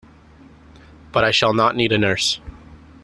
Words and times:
But 1.11 1.23
I 1.23 1.29
shall 1.29 1.53
not 1.53 1.75
need 1.75 1.91
a 1.91 1.97
nurse. 1.99 2.41